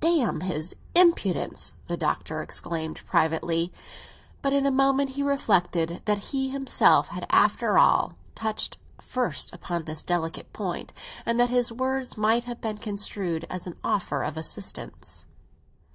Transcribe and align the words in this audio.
"Damn 0.00 0.40
his 0.40 0.74
impudence!" 0.94 1.74
the 1.88 1.96
Doctor 1.98 2.40
exclaimed 2.40 3.04
privately. 3.06 3.70
But 4.40 4.54
in 4.54 4.64
a 4.64 4.70
moment 4.70 5.10
he 5.10 5.22
reflected 5.22 6.00
that 6.06 6.16
he 6.30 6.48
himself 6.48 7.08
had, 7.08 7.26
after 7.28 7.76
all, 7.78 8.16
touched 8.34 8.78
first 8.98 9.52
upon 9.52 9.84
this 9.84 10.02
delicate 10.02 10.50
point, 10.54 10.94
and 11.26 11.38
that 11.38 11.50
his 11.50 11.70
words 11.70 12.16
might 12.16 12.44
have 12.44 12.62
been 12.62 12.78
construed 12.78 13.44
as 13.50 13.66
an 13.66 13.76
offer 13.84 14.22
of 14.22 14.38
assistance. 14.38 15.26